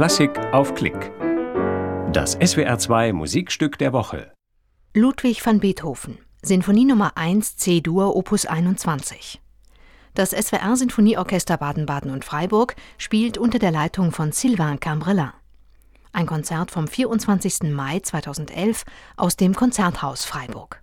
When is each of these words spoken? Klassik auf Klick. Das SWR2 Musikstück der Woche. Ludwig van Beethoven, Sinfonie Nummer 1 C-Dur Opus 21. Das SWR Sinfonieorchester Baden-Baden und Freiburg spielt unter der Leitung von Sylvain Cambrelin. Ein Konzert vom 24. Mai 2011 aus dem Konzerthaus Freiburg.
Klassik 0.00 0.30
auf 0.54 0.74
Klick. 0.74 1.12
Das 2.10 2.38
SWR2 2.38 3.12
Musikstück 3.12 3.76
der 3.76 3.92
Woche. 3.92 4.32
Ludwig 4.94 5.44
van 5.44 5.60
Beethoven, 5.60 6.16
Sinfonie 6.40 6.86
Nummer 6.86 7.18
1 7.18 7.58
C-Dur 7.58 8.16
Opus 8.16 8.46
21. 8.46 9.42
Das 10.14 10.30
SWR 10.30 10.74
Sinfonieorchester 10.76 11.58
Baden-Baden 11.58 12.12
und 12.12 12.24
Freiburg 12.24 12.76
spielt 12.96 13.36
unter 13.36 13.58
der 13.58 13.72
Leitung 13.72 14.10
von 14.10 14.32
Sylvain 14.32 14.80
Cambrelin. 14.80 15.32
Ein 16.14 16.24
Konzert 16.24 16.70
vom 16.70 16.88
24. 16.88 17.64
Mai 17.64 18.00
2011 18.00 18.84
aus 19.18 19.36
dem 19.36 19.54
Konzerthaus 19.54 20.24
Freiburg. 20.24 20.82